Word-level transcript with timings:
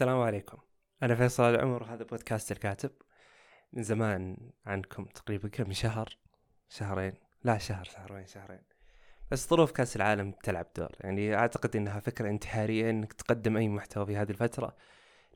السلام 0.00 0.20
عليكم. 0.20 0.58
أنا 1.02 1.14
فيصل 1.14 1.42
العمر 1.42 1.82
وهذا 1.82 2.04
بودكاست 2.04 2.52
الكاتب. 2.52 2.90
من 3.72 3.82
زمان 3.82 4.36
عنكم 4.66 5.04
تقريبا 5.04 5.48
كم 5.48 5.72
شهر؟ 5.72 6.18
شهرين. 6.68 7.12
لا 7.44 7.58
شهر 7.58 7.84
شهرين 7.84 8.26
شهرين. 8.26 8.62
بس 9.30 9.48
ظروف 9.48 9.72
كأس 9.72 9.96
العالم 9.96 10.32
تلعب 10.42 10.66
دور. 10.76 10.90
يعني 11.00 11.34
أعتقد 11.34 11.76
أنها 11.76 12.00
فكرة 12.00 12.28
انتحارية 12.28 12.90
أنك 12.90 13.12
تقدم 13.12 13.56
أي 13.56 13.68
محتوى 13.68 14.06
في 14.06 14.16
هذه 14.16 14.30
الفترة 14.30 14.76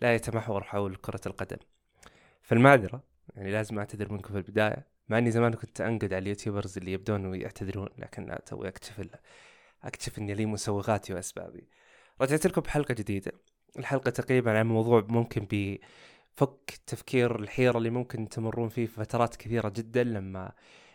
لا 0.02 0.14
يتمحور 0.14 0.64
حول 0.64 0.96
كرة 0.96 1.20
القدم. 1.26 1.58
فالمعذرة 2.42 3.02
يعني 3.36 3.52
لازم 3.52 3.78
أعتذر 3.78 4.12
منكم 4.12 4.32
في 4.32 4.38
البداية 4.38 4.86
مع 5.08 5.18
أني 5.18 5.30
زمان 5.30 5.54
كنت 5.54 5.80
أنقد 5.80 6.12
على 6.12 6.22
اليوتيوبرز 6.22 6.78
اللي 6.78 6.92
يبدون 6.92 7.34
يعتذرون 7.34 7.88
لكن 7.98 8.26
لا 8.26 8.42
توي 8.46 8.68
أكتشف 8.68 9.08
أكتشف 9.82 10.18
أني 10.18 10.34
لي 10.34 10.46
مسوغاتي 10.46 11.14
وأسبابي. 11.14 11.68
رجعت 12.20 12.46
لكم 12.46 12.60
بحلقة 12.60 12.94
جديدة. 12.94 13.32
الحلقة 13.78 14.10
تقريبا 14.10 14.58
عن 14.58 14.66
موضوع 14.66 15.06
ممكن 15.08 15.46
بفك 15.50 16.80
تفكير 16.86 17.40
الحيرة 17.40 17.78
اللي 17.78 17.90
ممكن 17.90 18.28
تمرون 18.28 18.68
فيه 18.68 18.86
في 18.86 18.92
فترات 18.92 19.36
كثيرة 19.36 19.68
جدا 19.68 20.04
لما 20.04 20.52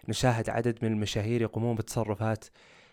نشاهد 0.08 0.50
عدد 0.50 0.80
من 0.82 0.92
المشاهير 0.92 1.42
يقومون 1.42 1.76
بتصرفات 1.76 2.46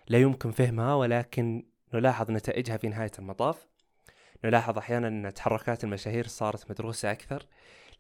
لا 0.08 0.18
يمكن 0.18 0.50
فهمها 0.50 0.94
ولكن 0.94 1.64
نلاحظ 1.94 2.30
نتائجها 2.30 2.76
في 2.76 2.88
نهاية 2.88 3.10
المطاف. 3.18 3.66
نلاحظ 4.44 4.78
أحيانا 4.78 5.08
أن 5.08 5.34
تحركات 5.34 5.84
المشاهير 5.84 6.26
صارت 6.26 6.70
مدروسة 6.70 7.12
أكثر. 7.12 7.46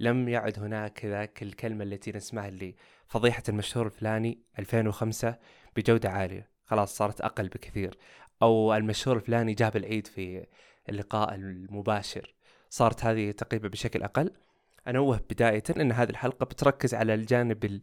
لم 0.00 0.28
يعد 0.28 0.58
هناك 0.58 1.04
ذاك 1.04 1.42
الكلمة 1.42 1.84
التي 1.84 2.12
نسمعها 2.12 2.48
اللي 2.48 2.74
فضيحة 3.06 3.42
المشهور 3.48 3.86
الفلاني 3.86 4.38
2005 4.58 5.36
بجودة 5.76 6.10
عالية. 6.10 6.48
خلاص 6.64 6.96
صارت 6.96 7.20
أقل 7.20 7.48
بكثير. 7.48 7.98
أو 8.42 8.74
المشهور 8.74 9.16
الفلاني 9.16 9.54
جاب 9.54 9.76
العيد 9.76 10.06
في 10.06 10.46
اللقاء 10.88 11.34
المباشر. 11.34 12.34
صارت 12.70 13.04
هذه 13.04 13.30
تقريبا 13.30 13.68
بشكل 13.68 14.02
أقل. 14.02 14.30
أنوه 14.88 15.20
بداية 15.30 15.62
أن 15.76 15.92
هذه 15.92 16.10
الحلقة 16.10 16.44
بتركز 16.44 16.94
على 16.94 17.14
الجانب 17.14 17.80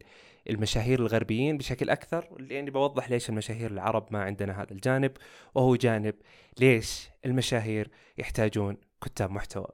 المشاهير 0.50 1.00
الغربيين 1.00 1.58
بشكل 1.58 1.90
أكثر 1.90 2.28
يعني 2.50 2.70
بوضح 2.70 3.10
ليش 3.10 3.28
المشاهير 3.28 3.70
العرب 3.70 4.06
ما 4.10 4.22
عندنا 4.22 4.62
هذا 4.62 4.72
الجانب 4.72 5.12
وهو 5.54 5.76
جانب 5.76 6.14
ليش 6.58 7.08
المشاهير 7.24 7.90
يحتاجون 8.18 8.76
كتاب 9.04 9.30
محتوى. 9.30 9.68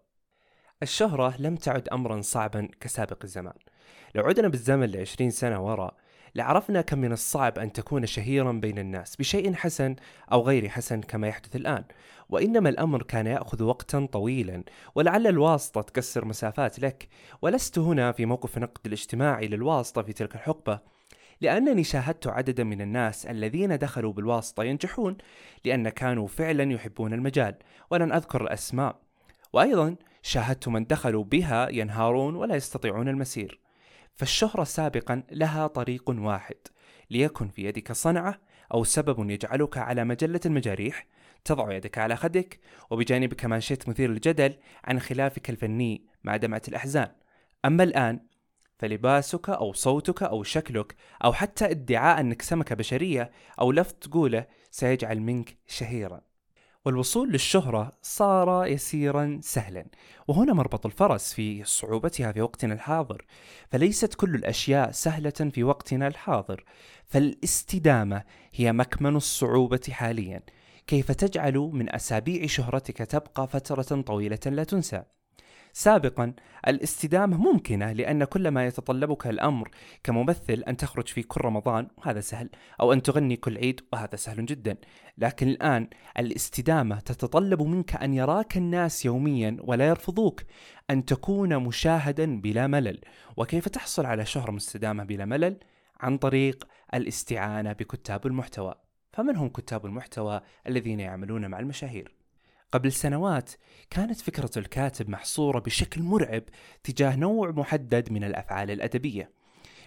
الشهرة 0.83 1.35
لم 1.39 1.57
تعد 1.57 1.89
أمرا 1.89 2.21
صعبا 2.21 2.69
كسابق 2.81 3.19
الزمان. 3.25 3.55
لو 4.15 4.25
عدنا 4.25 4.49
بالزمن 4.49 4.87
لعشرين 4.87 5.31
سنة 5.31 5.67
وراء 5.67 5.97
لعرفنا 6.35 6.81
كم 6.81 6.99
من 6.99 7.13
الصعب 7.13 7.59
أن 7.59 7.73
تكون 7.73 8.07
شهيرا 8.07 8.53
بين 8.53 8.79
الناس 8.79 9.17
بشيء 9.17 9.55
حسن 9.55 9.97
أو 10.33 10.43
غير 10.43 10.69
حسن 10.69 11.01
كما 11.01 11.29
يحدث 11.29 11.57
الآن. 11.57 11.85
وإنما 12.29 12.69
الأمر 12.69 13.03
كان 13.03 13.27
يأخذ 13.27 13.63
وقتا 13.63 14.09
طويلا 14.13 14.65
ولعل 14.95 15.27
الواسطة 15.27 15.81
تكسر 15.81 16.25
مسافات 16.25 16.81
لك. 16.81 17.09
ولست 17.43 17.79
هنا 17.79 18.13
في 18.13 18.27
موقف 18.27 18.57
النقد 18.57 18.87
الاجتماعي 18.87 19.49
للواسطة 19.49 20.03
في 20.03 20.13
تلك 20.13 20.35
الحقبة 20.35 20.81
لأنني 21.41 21.85
شاهدت 21.85 22.27
عددا 22.27 22.65
من 22.65 22.81
الناس 22.81 23.27
الذين 23.27 23.79
دخلوا 23.79 24.13
بالواسطة 24.13 24.65
ينجحون 24.65 25.17
لأن 25.65 25.89
كانوا 25.89 26.27
فعلا 26.27 26.73
يحبون 26.73 27.13
المجال. 27.13 27.55
ولن 27.91 28.13
أذكر 28.13 28.43
الأسماء. 28.43 28.97
وأيضا 29.53 29.97
شاهدت 30.23 30.69
من 30.69 30.85
دخلوا 30.85 31.25
بها 31.25 31.69
ينهارون 31.69 32.35
ولا 32.35 32.57
يستطيعون 32.57 33.09
المسير. 33.09 33.61
فالشهرة 34.21 34.65
سابقا 34.65 35.23
لها 35.31 35.67
طريق 35.67 36.11
واحد 36.11 36.57
ليكن 37.11 37.49
في 37.49 37.65
يدك 37.65 37.93
صنعة 37.93 38.41
أو 38.75 38.85
سبب 38.85 39.31
يجعلك 39.31 39.79
على 39.79 40.05
مجلة 40.05 40.41
المجاريح 40.47 41.07
تضع 41.45 41.73
يدك 41.73 41.99
على 41.99 42.17
خدك 42.17 42.61
وبجانبك 42.91 43.45
مانشيت 43.45 43.89
مثير 43.89 44.11
للجدل 44.11 44.55
عن 44.85 45.01
خلافك 45.01 45.51
الفني 45.51 46.05
مع 46.25 46.37
دمعة 46.37 46.63
الأحزان. 46.69 47.09
أما 47.65 47.83
الآن 47.85 48.21
فلباسك 48.79 49.49
أو 49.51 49.73
صوتك 49.73 50.23
أو 50.23 50.43
شكلك 50.43 50.95
أو 51.25 51.33
حتى 51.33 51.71
ادعاء 51.71 52.21
أنك 52.21 52.43
سمكة 52.43 52.75
بشرية 52.75 53.31
أو 53.61 53.73
لفظ 53.73 53.93
تقوله 53.93 54.47
سيجعل 54.71 55.21
منك 55.21 55.57
شهيرا. 55.67 56.30
والوصول 56.85 57.33
للشهرة 57.33 57.93
صار 58.03 58.67
يسيرا 58.67 59.39
سهلا. 59.43 59.87
وهنا 60.29 60.53
مربط 60.53 60.87
الفرس 60.87 61.33
في 61.33 61.65
صعوبتها 61.65 62.33
في 62.33 62.41
وقتنا 62.41 62.75
الحاضر. 62.75 63.25
فليست 63.71 64.15
كل 64.15 64.35
الأشياء 64.35 64.91
سهلة 64.91 65.31
في 65.31 65.65
وقتنا 65.65 66.07
الحاضر. 66.07 66.65
فالاستدامة 67.07 68.23
هي 68.55 68.73
مكمن 68.73 69.17
الصعوبة 69.17 69.81
حاليا. 69.91 70.43
كيف 70.87 71.13
تجعل 71.13 71.59
من 71.59 71.95
أسابيع 71.95 72.47
شهرتك 72.47 72.97
تبقى 72.97 73.49
فترة 73.49 74.01
طويلة 74.03 74.39
لا 74.47 74.65
تنسى؟ 74.65 75.03
سابقا 75.73 76.33
الاستدامة 76.69 77.37
ممكنة 77.37 77.93
لأن 77.93 78.25
كل 78.25 78.49
ما 78.49 78.67
يتطلبك 78.67 79.27
الأمر 79.27 79.71
كممثل 80.05 80.65
أن 80.69 80.77
تخرج 80.77 81.09
في 81.09 81.23
كل 81.23 81.41
رمضان 81.41 81.89
وهذا 81.99 82.21
سهل 82.21 82.51
أو 82.81 82.93
أن 82.93 83.03
تغني 83.03 83.37
كل 83.37 83.59
عيد 83.59 83.81
وهذا 83.93 84.17
سهل 84.17 84.47
جدا 84.47 84.77
لكن 85.19 85.49
الآن 85.49 85.89
الاستدامة 86.19 87.01
تتطلب 87.01 87.63
منك 87.63 87.97
أن 87.97 88.15
يراك 88.15 88.57
الناس 88.57 89.05
يوميا 89.05 89.57
ولا 89.61 89.89
يرفضوك 89.89 90.43
أن 90.91 91.05
تكون 91.05 91.57
مشاهدا 91.57 92.41
بلا 92.41 92.67
ملل 92.67 93.01
وكيف 93.37 93.69
تحصل 93.69 94.07
على 94.07 94.27
شهرة 94.27 94.51
مستدامة 94.51 95.05
بلا 95.05 95.25
ملل؟ 95.25 95.57
عن 96.01 96.19
طريق 96.19 96.67
الاستعانة 96.95 97.73
بكتاب 97.73 98.27
المحتوى 98.27 98.75
فمن 99.13 99.37
هم 99.37 99.49
كتاب 99.49 99.87
المحتوى 99.87 100.41
الذين 100.67 101.01
يعملون 101.01 101.47
مع 101.47 101.59
المشاهير؟ 101.59 102.20
قبل 102.73 102.93
سنوات 102.93 103.51
كانت 103.91 104.21
فكرة 104.21 104.51
الكاتب 104.57 105.11
محصورة 105.11 105.59
بشكل 105.59 106.03
مرعب 106.03 106.43
تجاه 106.85 107.17
نوع 107.17 107.51
محدد 107.51 108.13
من 108.13 108.25
الأفعال 108.25 108.71
الأدبية. 108.71 109.31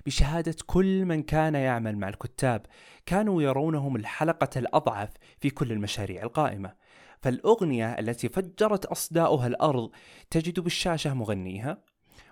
بشهادة 0.05 0.55
كل 0.66 1.05
من 1.05 1.23
كان 1.23 1.55
يعمل 1.55 1.97
مع 1.97 2.09
الكتاب 2.09 2.66
كانوا 3.05 3.41
يرونهم 3.41 3.95
الحلقة 3.95 4.49
الأضعف 4.59 5.09
في 5.39 5.49
كل 5.49 5.71
المشاريع 5.71 6.23
القائمة. 6.23 6.73
فالأغنية 7.21 7.91
التي 7.99 8.29
فجرت 8.29 8.85
أصداؤها 8.85 9.47
الأرض 9.47 9.91
تجد 10.29 10.59
بالشاشة 10.59 11.13
مغنيها 11.13 11.77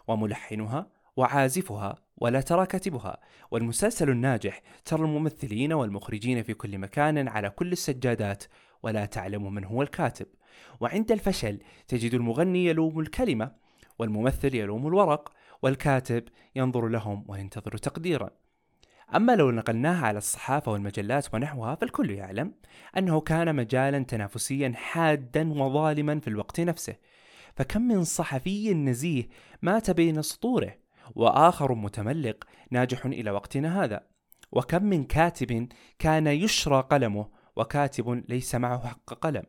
وملحنها 0.07 0.88
وعازفها 1.16 1.95
ولا 2.18 2.41
ترى 2.41 2.66
كاتبها 2.66 3.18
والمسلسل 3.51 4.09
الناجح 4.09 4.62
ترى 4.85 5.01
الممثلين 5.01 5.73
والمخرجين 5.73 6.44
في 6.44 6.53
كل 6.53 6.78
مكان 6.78 7.28
على 7.28 7.50
كل 7.50 7.72
السجادات 7.72 8.44
ولا 8.83 9.06
تعلم 9.06 9.53
من 9.53 9.63
هو 9.63 9.81
الكاتب. 9.81 10.28
وعند 10.79 11.12
الفشل 11.12 11.59
تجد 11.88 12.13
المغني 12.13 12.66
يلوم 12.66 13.00
الكلمة 13.00 13.51
والممثل 14.00 14.56
يلوم 14.56 14.88
الورق 14.88 15.31
والكاتب 15.62 16.23
ينظر 16.56 16.88
لهم 16.88 17.25
وينتظر 17.28 17.78
تقديرا. 17.78 18.29
أما 19.16 19.35
لو 19.35 19.51
نقلناها 19.51 20.06
على 20.06 20.17
الصحافة 20.17 20.72
والمجلات 20.72 21.34
ونحوها 21.34 21.75
فالكل 21.75 22.12
يعلم 22.12 22.53
أنه 22.97 23.22
كان 23.22 23.56
مجالا 23.56 24.00
تنافسيا 24.00 24.73
حادا 24.75 25.53
وظالما 25.53 26.19
في 26.19 26.28
الوقت 26.28 26.59
نفسه. 26.59 26.95
فكم 27.56 27.81
من 27.81 28.03
صحفي 28.03 28.73
نزيه 28.73 29.28
مات 29.62 29.91
بين 29.91 30.22
سطوره 30.22 30.75
وآخر 31.16 31.75
متملق 31.75 32.44
ناجح 32.72 33.06
إلى 33.06 33.31
وقتنا 33.31 33.83
هذا. 33.83 34.03
وكم 34.51 34.83
من 34.83 35.03
كاتب 35.03 35.68
كان 36.00 36.28
يشرى 36.28 36.81
قلمه 36.81 37.28
وكاتب 37.56 38.23
ليس 38.29 38.56
معه 38.56 38.88
حق 38.88 39.13
قلم. 39.13 39.44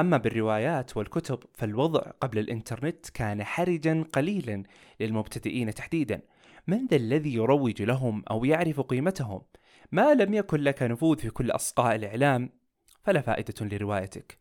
أما 0.00 0.16
بالروايات 0.16 0.96
والكتب 0.96 1.38
فالوضع 1.54 2.00
قبل 2.00 2.38
الإنترنت 2.38 3.10
كان 3.10 3.44
حرجا 3.44 4.04
قليلا 4.12 4.62
للمبتدئين 5.00 5.74
تحديدا. 5.74 6.22
من 6.66 6.86
ذا 6.86 6.96
الذي 6.96 7.34
يروج 7.34 7.82
لهم 7.82 8.22
أو 8.30 8.44
يعرف 8.44 8.80
قيمتهم؟ 8.80 9.42
ما 9.92 10.14
لم 10.14 10.34
يكن 10.34 10.60
لك 10.60 10.82
نفوذ 10.82 11.18
في 11.18 11.30
كل 11.30 11.50
أصقاء 11.50 11.96
الإعلام 11.96 12.50
فلا 13.02 13.20
فائدة 13.20 13.54
لروايتك. 13.60 14.38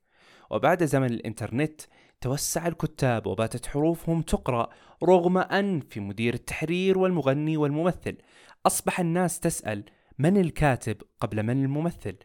وبعد 0.49 0.83
زمن 0.83 1.07
الإنترنت 1.07 1.81
توسع 2.21 2.67
الكتاب 2.67 3.27
وباتت 3.27 3.65
حروفهم 3.65 4.21
تقرأ 4.21 4.69
رغم 5.03 5.37
أن 5.37 5.79
في 5.79 5.99
مدير 5.99 6.33
التحرير 6.33 6.97
والمغني 6.97 7.57
والممثل 7.57 8.17
أصبح 8.65 8.99
الناس 8.99 9.39
تسأل 9.39 9.83
من 10.19 10.37
الكاتب 10.37 10.97
قبل 11.19 11.43
من 11.43 11.63
الممثل؟ 11.63 12.15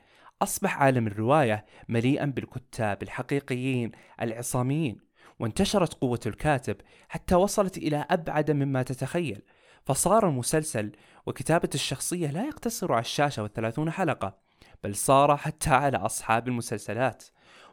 أصبح 0.45 0.83
عالم 0.83 1.07
الرواية 1.07 1.67
مليئا 1.89 2.25
بالكتاب 2.25 3.03
الحقيقيين 3.03 3.93
العصاميين 4.23 4.99
وانتشرت 5.41 5.95
قوة 5.95 6.21
الكاتب 6.27 6.77
حتى 7.09 7.35
وصلت 7.35 7.79
إلى 7.79 8.07
أبعد 8.11 8.51
مما 8.51 8.83
تتخيل. 8.83 9.43
فصار 9.85 10.29
المسلسل 10.29 10.93
وكتابة 11.27 11.69
الشخصية 11.75 12.31
لا 12.31 12.47
يقتصر 12.47 12.93
على 12.93 13.01
الشاشة 13.01 13.43
والثلاثون 13.43 13.91
حلقة 13.91 14.39
بل 14.85 14.95
صار 14.95 15.37
حتى 15.37 15.71
على 15.71 15.97
أصحاب 15.97 16.49
المسلسلات. 16.49 17.25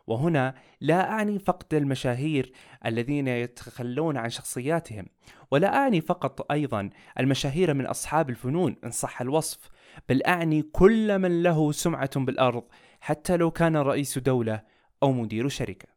وهنا 0.07 0.55
لا 0.81 1.11
أعني 1.11 1.39
فقد 1.39 1.73
المشاهير 1.73 2.53
الذين 2.85 3.27
يتخلون 3.27 4.17
عن 4.17 4.29
شخصياتهم 4.29 5.05
ولا 5.51 5.75
أعني 5.75 6.01
فقط 6.01 6.51
أيضا 6.51 6.89
المشاهير 7.19 7.73
من 7.73 7.85
أصحاب 7.85 8.29
الفنون 8.29 8.75
إن 8.83 8.91
صح 8.91 9.21
الوصف. 9.21 9.69
بل 10.09 10.23
أعني 10.23 10.61
كل 10.61 11.19
من 11.19 11.43
له 11.43 11.71
سمعة 11.71 12.19
بالأرض 12.19 12.63
حتى 13.01 13.37
لو 13.37 13.51
كان 13.51 13.77
رئيس 13.77 14.17
دولة 14.17 14.63
أو 15.03 15.11
مدير 15.11 15.47
شركة. 15.47 15.87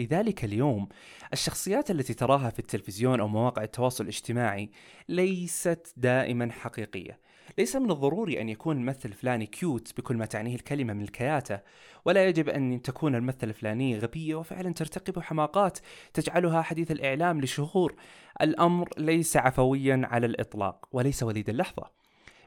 لذلك 0.00 0.44
اليوم 0.44 0.88
الشخصيات 1.32 1.90
التي 1.90 2.14
تراها 2.14 2.50
في 2.50 2.58
التلفزيون 2.58 3.20
أو 3.20 3.28
مواقع 3.28 3.62
التواصل 3.62 4.04
الاجتماعي 4.04 4.70
ليست 5.08 5.94
دائما 5.96 6.52
حقيقية. 6.52 7.20
ليس 7.58 7.76
من 7.76 7.90
الضروري 7.90 8.40
أن 8.40 8.48
يكون 8.48 8.76
الممثل 8.76 9.08
الفلاني 9.08 9.46
كيوت 9.46 9.92
بكل 9.96 10.16
ما 10.16 10.26
تعنيه 10.26 10.54
الكلمة 10.54 10.92
من 10.92 11.02
الكياتة 11.02 11.60
ولا 12.04 12.28
يجب 12.28 12.48
أن 12.48 12.82
تكون 12.82 13.14
الممثلة 13.14 13.50
الفلانية 13.50 13.98
غبية 13.98 14.34
وفعلا 14.34 14.72
ترتكب 14.72 15.18
حماقات 15.22 15.78
تجعلها 16.14 16.62
حديث 16.62 16.90
الإعلام 16.90 17.40
لشهور. 17.40 17.94
الأمر 18.40 18.88
ليس 18.98 19.36
عفويا 19.36 20.02
على 20.04 20.26
الإطلاق 20.26 20.88
وليس 20.92 21.22
وليد 21.22 21.48
اللحظة. 21.48 21.99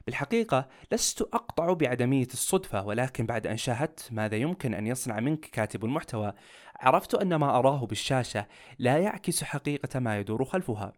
بالحقيقة 0.06 0.68
لست 0.92 1.22
أقطع 1.22 1.72
بعدمية 1.72 2.28
الصدفة 2.32 2.86
ولكن 2.86 3.26
بعد 3.26 3.46
أن 3.46 3.56
شاهدت 3.56 4.08
ماذا 4.12 4.36
يمكن 4.36 4.74
أن 4.74 4.86
يصنع 4.86 5.20
منك 5.20 5.40
كاتب 5.40 5.84
المحتوى 5.84 6.32
عرفت 6.80 7.14
أن 7.14 7.34
ما 7.34 7.58
أراه 7.58 7.86
بالشاشة 7.86 8.46
لا 8.78 8.98
يعكس 8.98 9.44
حقيقة 9.44 10.00
ما 10.00 10.18
يدور 10.18 10.44
خلفها 10.44 10.92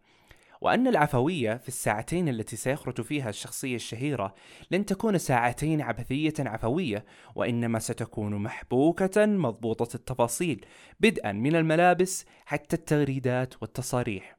وأن 0.61 0.87
العفوية 0.87 1.57
في 1.57 1.67
الساعتين 1.67 2.29
التي 2.29 2.55
سيخرج 2.55 3.01
فيها 3.01 3.29
الشخصية 3.29 3.75
الشهيرة 3.75 4.35
لن 4.71 4.85
تكون 4.85 5.17
ساعتين 5.17 5.81
عبثية 5.81 6.33
عفوية 6.39 7.05
وإنما 7.35 7.79
ستكون 7.79 8.35
محبوكة 8.35 9.25
مضبوطة 9.25 9.95
التفاصيل 9.95 10.65
بدءا 10.99 11.31
من 11.31 11.55
الملابس 11.55 12.25
حتى 12.45 12.75
التغريدات 12.75 13.61
والتصاريح. 13.61 14.36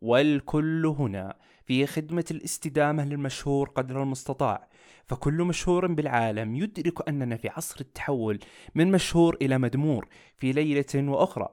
والكل 0.00 0.86
هنا 0.86 1.36
في 1.64 1.86
خدمة 1.86 2.24
الاستدامة 2.30 3.04
للمشهور 3.04 3.68
قدر 3.68 4.02
المستطاع. 4.02 4.68
فكل 5.06 5.42
مشهور 5.42 5.86
بالعالم 5.86 6.56
يدرك 6.56 7.08
أننا 7.08 7.36
في 7.36 7.48
عصر 7.48 7.76
التحول 7.80 8.38
من 8.74 8.90
مشهور 8.90 9.36
إلى 9.42 9.58
مدمور 9.58 10.08
في 10.36 10.52
ليلة 10.52 10.84
وأخرى 10.94 11.48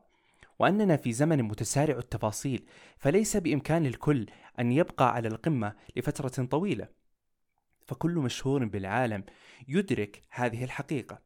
وأننا 0.60 0.98
في 0.98 1.14
زمن 1.14 1.44
متسارع 1.44 1.98
التفاصيل 1.98 2.66
فليس 2.98 3.38
بإمكان 3.38 3.86
الكل 3.86 4.26
أن 4.60 4.72
يبقى 4.72 5.14
على 5.14 5.28
القمة 5.28 5.74
لفترة 5.96 6.46
طويلة. 6.46 6.88
فكل 7.86 8.12
مشهور 8.12 8.66
بالعالم 8.66 9.24
يدرك 9.68 10.22
هذه 10.30 10.64
الحقيقة. 10.64 11.20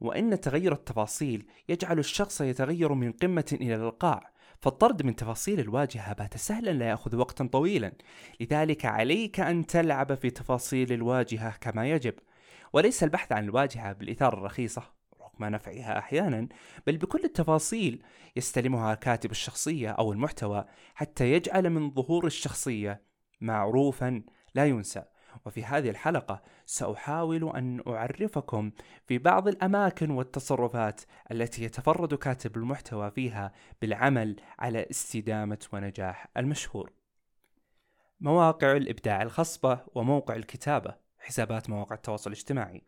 وإن 0.00 0.40
تغير 0.40 0.72
التفاصيل 0.72 1.46
يجعل 1.68 1.98
الشخص 1.98 2.40
يتغير 2.40 2.92
من 2.94 3.12
قمة 3.12 3.56
إلى 3.60 3.74
القاع 3.74 4.32
فالطرد 4.60 5.02
من 5.02 5.16
تفاصيل 5.16 5.60
الواجهة 5.60 6.12
بات 6.12 6.36
سهلا 6.36 6.70
لا 6.70 6.88
يأخذ 6.88 7.16
وقتا 7.16 7.46
طويلا. 7.46 7.92
لذلك 8.40 8.84
عليك 8.84 9.40
أن 9.40 9.66
تلعب 9.66 10.14
في 10.14 10.30
تفاصيل 10.30 10.92
الواجهة 10.92 11.56
كما 11.60 11.90
يجب. 11.90 12.14
وليس 12.72 13.04
البحث 13.04 13.32
عن 13.32 13.44
الواجهة 13.44 13.92
بالإثارة 13.92 14.36
الرخيصة 14.38 14.82
رغم 15.20 15.54
نفعها 15.54 15.98
أحيانا 15.98 16.48
بل 16.86 16.96
بكل 16.96 17.24
التفاصيل 17.24 18.02
يستلمها 18.36 18.94
كاتب 18.94 19.30
الشخصية 19.30 19.90
أو 19.90 20.12
المحتوى 20.12 20.64
حتى 20.94 21.32
يجعل 21.32 21.70
من 21.70 21.90
ظهور 21.90 22.26
الشخصية 22.26 23.02
معروفا 23.40 24.22
لا 24.54 24.66
ينسى. 24.66 25.04
وفي 25.44 25.64
هذه 25.64 25.90
الحلقة 25.90 26.42
سأحاول 26.66 27.50
أن 27.56 27.82
أعرفكم 27.86 28.70
في 29.06 29.18
بعض 29.18 29.48
الأماكن 29.48 30.10
والتصرفات 30.10 31.00
التي 31.32 31.64
يتفرد 31.64 32.14
كاتب 32.14 32.56
المحتوى 32.56 33.10
فيها 33.10 33.52
بالعمل 33.82 34.36
على 34.58 34.86
استدامة 34.90 35.58
ونجاح 35.72 36.28
المشهور. 36.36 36.92
مواقع 38.20 38.76
الإبداع 38.76 39.22
الخصبة 39.22 39.80
وموقع 39.94 40.36
الكتابة 40.36 40.94
حسابات 41.18 41.70
مواقع 41.70 41.94
التواصل 41.94 42.30
الاجتماعي 42.30 42.82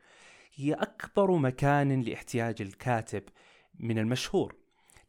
هي 0.55 0.73
أكبر 0.73 1.31
مكان 1.37 2.01
لاحتياج 2.01 2.63
الكاتب 2.63 3.23
من 3.79 3.99
المشهور 3.99 4.55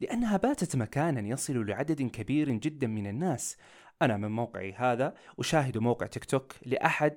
لأنها 0.00 0.36
باتت 0.36 0.76
مكانا 0.76 1.28
يصل 1.28 1.66
لعدد 1.66 2.02
كبير 2.02 2.50
جدا 2.50 2.86
من 2.86 3.06
الناس 3.06 3.56
أنا 4.02 4.16
من 4.16 4.30
موقعي 4.30 4.72
هذا 4.72 5.14
أشاهد 5.38 5.78
موقع 5.78 6.06
تيك 6.06 6.24
توك 6.24 6.54
لأحد 6.66 7.16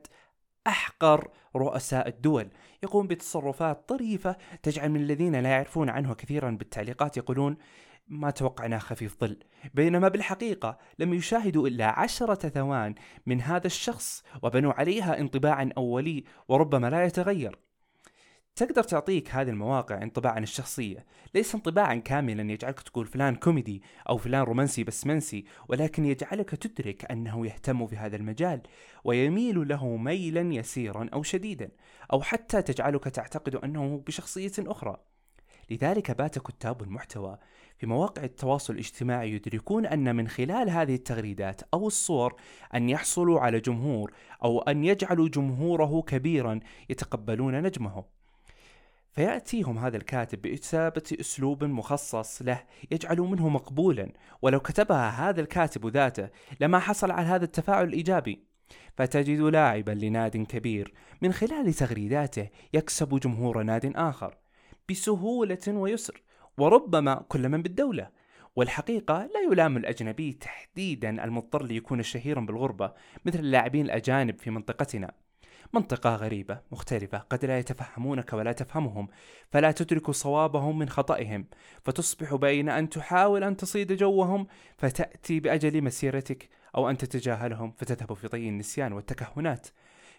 أحقر 0.68 1.30
رؤساء 1.56 2.08
الدول. 2.08 2.48
يقوم 2.84 3.08
بتصرفات 3.08 3.90
طريفة 3.90 4.38
تجعل 4.64 4.90
من 4.90 5.02
الذين 5.02 5.36
لا 5.36 5.50
يعرفون 5.50 5.90
عنه 5.90 6.14
كثيرا 6.14 6.52
بالتعليقات 6.52 7.18
يقولون 7.18 7.58
ما 8.08 8.30
توقعناه 8.30 8.78
خفيف 8.78 9.20
ظل. 9.22 9.40
بينما 9.74 10.08
بالحقيقة 10.08 10.78
لم 11.00 11.14
يشاهدوا 11.14 11.68
إلا 11.68 12.00
عشرة 12.00 12.50
ثوان 12.50 12.96
من 13.26 13.42
هذا 13.42 13.68
الشخص 13.68 14.24
وبنوا 14.42 14.74
عليها 14.74 15.20
انطباعا 15.20 15.70
أولي 15.78 16.24
وربما 16.48 16.90
لا 16.90 17.06
يتغير. 17.06 17.60
تقدر 18.56 18.84
تعطيك 18.84 19.30
هذه 19.30 19.50
المواقع 19.50 20.04
انطباع 20.04 20.32
عن 20.32 20.44
الشخصية 20.44 21.06
ليس 21.36 21.56
انطباعا 21.56 21.96
كاملا 21.96 22.52
يجعلك 22.52 22.80
تقول 22.80 23.06
فلان 23.06 23.36
كوميدي 23.36 23.82
أو 24.10 24.18
فلان 24.18 24.42
رومانسي 24.42 24.84
بس 24.84 25.08
منسي 25.08 25.46
ولكن 25.68 26.06
يجعلك 26.06 26.50
تدرك 26.50 27.12
أنه 27.12 27.46
يهتم 27.46 27.88
في 27.88 27.98
هذا 27.98 28.16
المجال 28.16 28.62
ويميل 29.04 29.68
له 29.68 29.98
ميلا 29.98 30.54
يسيرا 30.54 31.10
أو 31.14 31.24
شديدا 31.24 31.72
أو 32.14 32.22
حتى 32.22 32.62
تجعلك 32.62 33.04
تعتقد 33.04 33.56
أنه 33.56 34.04
بشخصية 34.08 34.52
أخرى. 34.60 34.98
لذلك 35.70 36.12
بات 36.12 36.40
كتاب 36.40 36.84
المحتوى 36.84 37.38
في 37.78 37.88
مواقع 37.88 38.24
التواصل 38.24 38.74
الاجتماعي 38.74 39.32
يدركون 39.32 39.86
أن 39.86 40.16
من 40.16 40.28
خلال 40.28 40.70
هذه 40.70 40.96
التغريدات 40.96 41.62
أو 41.74 41.88
الصور 41.88 42.36
أن 42.76 42.90
يحصلوا 42.90 43.40
على 43.40 43.60
جمهور 43.60 44.14
أو 44.44 44.60
أن 44.62 44.84
يجعلوا 44.84 45.30
جمهوره 45.30 46.02
كبيرا 46.02 46.60
يتقبلون 46.90 47.62
نجمه 47.62 48.04
فيأتيهم 49.14 49.78
هذا 49.78 49.98
الكاتب 49.98 50.42
بإثابة 50.42 51.04
أسلوب 51.20 51.64
مخصص 51.64 52.42
له 52.42 52.64
يجعل 52.92 53.18
منه 53.18 53.50
مقبولا 53.50 54.12
ولو 54.42 54.60
كتبها 54.60 55.30
هذا 55.30 55.42
الكاتب 55.42 55.88
ذاته 55.88 56.30
لما 56.60 56.80
حصل 56.80 57.12
على 57.12 57.28
هذا 57.28 57.46
التفاعل 57.46 57.88
الإيجابي. 57.88 58.44
فتجد 58.98 59.40
لاعبا 59.40 59.92
لناد 59.92 60.38
كبير 60.38 60.94
من 61.22 61.34
خلال 61.34 61.74
تغريداته 61.74 62.50
يكسب 62.74 63.20
جمهور 63.20 63.64
ناد 63.64 63.92
آخر 63.96 64.38
بسهولة 64.90 65.68
ويسر 65.68 66.24
وربما 66.58 67.26
كل 67.30 67.50
من 67.50 67.62
بالدولة. 67.62 68.10
والحقيقة 68.56 69.30
لا 69.34 69.52
يلام 69.52 69.78
الأجنبي 69.78 70.34
تحديدا 70.34 71.24
المضطر 71.24 71.64
ليكون 71.64 72.04
شهيرا 72.04 72.42
بالغربة 72.42 72.94
مثل 73.26 73.40
اللاعبين 73.40 73.86
الأجانب 73.86 74.40
في 74.40 74.52
منطقتنا. 74.52 75.12
منطقة 75.74 76.16
غريبة 76.16 76.60
مختلفة 76.72 77.18
قد 77.18 77.46
لا 77.46 77.60
يتفهمونك 77.60 78.34
ولا 78.34 78.52
تفهمهم 78.52 79.08
فلا 79.52 79.72
تدرك 79.72 80.12
صوابهم 80.12 80.80
من 80.80 80.90
خطئهم 80.90 81.46
فتصبح 81.84 82.36
بين 82.36 82.70
أن 82.70 82.90
تحاول 82.90 83.44
أن 83.44 83.58
تصيد 83.58 83.94
جوهم 83.94 84.48
فتأتي 84.78 85.40
بأجل 85.40 85.82
مسيرتك 85.82 86.50
أو 86.76 86.90
أن 86.90 86.98
تتجاهلهم 86.98 87.72
فتذهب 87.72 88.14
في 88.14 88.28
طي 88.28 88.50
النسيان 88.50 88.94
والتكهنات. 88.94 89.68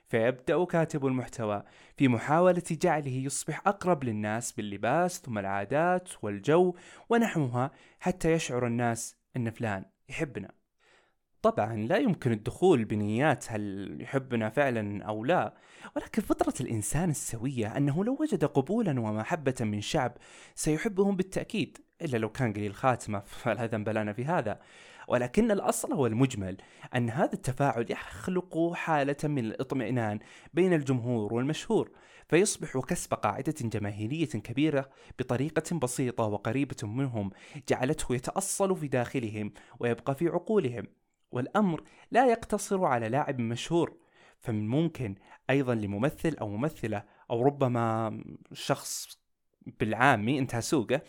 فيبدأ 0.05 0.65
كاتب 0.65 1.07
المحتوى 1.07 1.63
في 1.97 2.09
محاولة 2.09 2.63
جعله 2.71 3.13
يصبح 3.13 3.63
أقرب 3.67 4.05
للناس 4.05 4.53
باللباس 4.53 5.21
ثم 5.21 5.39
العادات 5.39 6.09
والجو 6.23 6.75
ونحوها 7.09 7.71
حتى 8.01 8.33
يشعر 8.33 8.67
الناس 8.67 9.17
أن 9.37 9.51
فلان 9.51 9.85
يحبنا. 10.09 10.64
طبعا 11.45 11.77
لا 11.77 11.97
يمكن 11.97 12.33
الدخول 12.33 12.85
بنيات 12.85 13.45
هل 13.49 13.97
يحبنا 14.01 14.49
فعلا 14.49 15.05
أو 15.05 15.25
لا 15.25 15.55
ولكن 15.97 16.23
فطرة 16.23 16.55
الإنسان 16.61 17.11
السوية 17.11 17.77
أنه 17.77 18.05
لو 18.05 18.17
وجد 18.21 18.45
قبولا 18.45 19.01
ومحبة 19.01 19.55
من 19.61 19.81
شعب 19.81 20.17
سيحبهم 20.55 21.17
بالتأكيد 21.17 21.79
إلا 22.03 22.17
لو 22.17 22.29
كان 22.29 22.53
قليل 22.53 22.75
خاتمة 22.75 23.21
فلا 23.43 23.67
ذنب 23.67 23.89
لنا 23.89 24.13
في 24.13 24.25
هذا. 24.25 24.61
ولكن 25.09 25.51
الأصل 25.51 25.93
والمجمل 25.93 26.57
أن 26.95 27.11
هذا 27.11 27.33
التفاعل 27.33 27.87
يخلق 27.91 28.73
حالة 28.75 29.17
من 29.25 29.45
الاطمئنان 29.45 30.19
بين 30.55 30.73
الجمهور 30.73 31.35
والمشهور 31.35 31.91
فيصبح 32.29 32.79
كسب 32.79 33.15
قاعدة 33.15 33.55
جماهيرية 33.61 34.27
كبيرة 34.27 34.91
بطريقة 35.19 35.79
بسيطة 35.79 36.25
وقريبة 36.25 36.77
منهم 36.83 37.31
جعلته 37.69 38.15
يتأصل 38.15 38.77
في 38.77 38.89
داخلهم 38.89 39.53
ويبقى 39.81 40.15
في 40.15 40.29
عقولهم. 40.29 41.04
والأمر 41.35 41.83
لا 42.11 42.27
يقتصر 42.27 42.85
على 42.85 43.09
لاعب 43.09 43.39
مشهور 43.39 43.97
فمن 44.41 44.69
ممكن 44.69 45.15
أيضا 45.51 45.75
لممثل 45.75 46.37
أو 46.41 46.49
ممثلة 46.49 47.05
أو 47.31 47.43
ربما 47.43 48.19
شخص 48.53 49.19
بالعامي 49.81 50.39
انتهى 50.39 50.61
سوقه 50.61 51.01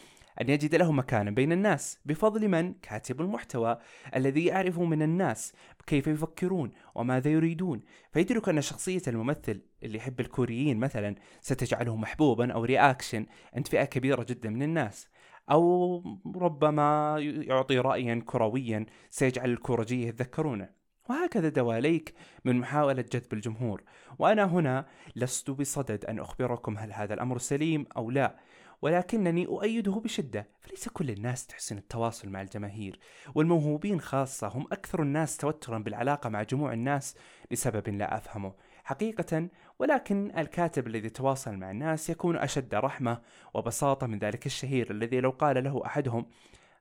أن 0.41 0.49
يجد 0.49 0.75
له 0.75 0.91
مكانا 0.91 1.31
بين 1.31 1.51
الناس 1.51 1.99
بفضل 2.05 2.47
من؟ 2.47 2.73
كاتب 2.73 3.21
المحتوى 3.21 3.77
الذي 4.15 4.45
يعرف 4.45 4.79
من 4.79 5.01
الناس 5.01 5.53
كيف 5.87 6.07
يفكرون 6.07 6.71
وماذا 6.95 7.31
يريدون 7.31 7.81
فيدرك 8.11 8.49
أن 8.49 8.61
شخصية 8.61 9.01
الممثل 9.07 9.61
اللي 9.83 9.97
يحب 9.97 10.19
الكوريين 10.19 10.77
مثلا 10.77 11.15
ستجعله 11.41 11.95
محبوبا 11.95 12.53
أو 12.53 12.63
رياكشن 12.63 13.25
عند 13.53 13.67
فئة 13.67 13.85
كبيرة 13.85 14.23
جدا 14.23 14.49
من 14.49 14.63
الناس 14.63 15.07
أو 15.51 16.03
ربما 16.35 17.15
يعطي 17.19 17.79
رأيا 17.79 18.23
كرويا 18.25 18.85
سيجعل 19.09 19.49
الكورجية 19.49 20.07
يتذكرونه. 20.07 20.69
وهكذا 21.09 21.49
دواليك 21.49 22.13
من 22.45 22.59
محاولة 22.59 23.05
جذب 23.13 23.33
الجمهور. 23.33 23.83
وأنا 24.19 24.43
هنا 24.43 24.85
لست 25.15 25.51
بصدد 25.51 26.05
أن 26.05 26.19
أخبركم 26.19 26.77
هل 26.77 26.93
هذا 26.93 27.13
الأمر 27.13 27.37
سليم 27.37 27.85
أو 27.97 28.11
لا 28.11 28.35
ولكنني 28.81 29.45
أؤيده 29.45 29.91
بشدة. 29.91 30.47
فليس 30.59 30.89
كل 30.89 31.09
الناس 31.09 31.47
تحسن 31.47 31.77
التواصل 31.77 32.29
مع 32.29 32.41
الجماهير 32.41 32.99
والموهوبين 33.35 34.01
خاصة 34.01 34.47
هم 34.47 34.67
أكثر 34.71 35.01
الناس 35.01 35.37
توترا 35.37 35.77
بالعلاقة 35.77 36.29
مع 36.29 36.43
جموع 36.43 36.73
الناس 36.73 37.15
لسبب 37.51 37.89
لا 37.89 38.17
أفهمه. 38.17 38.53
حقيقة 38.85 39.49
ولكن 39.79 40.31
الكاتب 40.37 40.87
الذي 40.87 41.07
يتواصل 41.07 41.57
مع 41.57 41.71
الناس 41.71 42.09
يكون 42.09 42.37
أشد 42.37 42.75
رحمة 42.75 43.21
وبساطة 43.53 44.07
من 44.07 44.19
ذلك 44.19 44.45
الشهير 44.45 44.91
الذي 44.91 45.19
لو 45.19 45.29
قال 45.29 45.63
له 45.63 45.85
أحدهم 45.85 46.25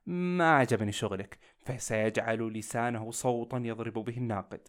ما 0.05 0.55
عجبني 0.55 0.91
شغلك 0.91 1.37
فسيجعل 1.65 2.53
لسانه 2.53 3.11
صوتا 3.11 3.57
يضرب 3.57 3.93
به 3.93 4.17
الناقد. 4.17 4.59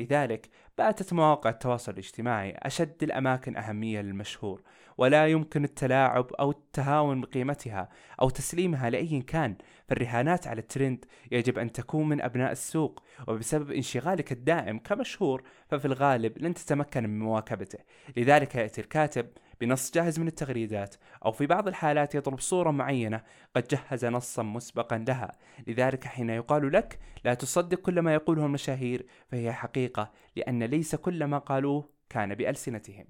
لذلك 0.00 0.48
باتت 0.78 1.12
مواقع 1.12 1.50
التواصل 1.50 1.92
الاجتماعي 1.92 2.54
أشد 2.58 3.02
الأماكن 3.02 3.56
أهمية 3.56 4.00
للمشهور 4.00 4.62
ولا 4.98 5.26
يمكن 5.26 5.64
التلاعب 5.64 6.32
أو 6.32 6.50
التهاون 6.50 7.20
بقيمتها 7.20 7.88
أو 8.20 8.30
تسليمها 8.30 8.90
لأي 8.90 9.22
كان. 9.22 9.56
فالرهانات 9.88 10.46
على 10.46 10.60
الترند 10.60 11.04
يجب 11.32 11.58
أن 11.58 11.72
تكون 11.72 12.08
من 12.08 12.20
أبناء 12.20 12.52
السوق 12.52 13.02
وبسبب 13.28 13.70
انشغالك 13.70 14.32
الدائم 14.32 14.78
كمشهور 14.78 15.42
ففي 15.68 15.84
الغالب 15.84 16.38
لن 16.38 16.54
تتمكن 16.54 17.02
من 17.02 17.18
مواكبته. 17.18 17.78
لذلك 18.16 18.54
يأتي 18.54 18.80
الكاتب 18.80 19.26
بنص 19.60 19.90
جاهز 19.90 20.18
من 20.18 20.26
التغريدات 20.26 20.94
أو 21.24 21.32
في 21.32 21.46
بعض 21.46 21.68
الحالات 21.68 22.14
يطلب 22.14 22.40
صورة 22.40 22.70
معينة 22.70 23.22
قد 23.56 23.68
جهز 23.68 24.04
نصا 24.04 24.42
مسبقا 24.42 24.98
لها. 24.98 25.32
لذلك 25.66 26.04
حين 26.04 26.30
يقال 26.30 26.72
لك 26.72 26.98
لا 27.24 27.34
تصدق 27.34 27.78
كل 27.78 28.00
ما 28.00 28.14
يقوله 28.14 28.46
المشاهير 28.46 29.06
فهي 29.28 29.52
حقيقة 29.52 30.12
لأن 30.36 30.62
ليس 30.62 30.94
كل 30.94 31.24
ما 31.24 31.38
قالوه 31.38 31.88
كان 32.08 32.34
بألسنتهم. 32.34 33.04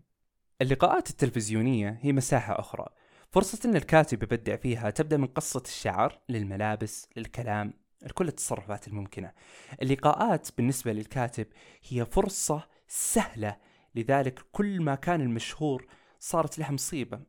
اللقاءات 0.63 1.11
التلفزيونية 1.11 1.99
هي 2.01 2.13
مساحة 2.13 2.61
أخرى. 2.61 2.87
فرصة 3.31 3.59
أن 3.65 3.77
الكاتب 3.77 4.23
يبدع 4.23 4.57
فيها 4.57 4.91
تبدأ 4.91 5.17
من 5.17 5.27
قصة 5.27 5.63
الشعر 5.67 6.19
للملابس 6.29 7.09
للكلام 7.17 7.73
لكل 8.03 8.29
التصرفات 8.29 8.89
الممكنة. 8.89 9.33
اللقاءات 9.83 10.49
بالنسبة 10.57 10.93
للكاتب 10.93 11.47
هي 11.89 12.05
فرصة 12.05 12.69
سهلة 12.89 13.57
لذلك 13.95 14.41
كل 14.53 14.83
ما 14.83 14.95
كان 14.95 15.21
المشهور 15.21 15.87
صارت 16.21 16.59
لها 16.59 16.71
مصيبة 16.71 17.21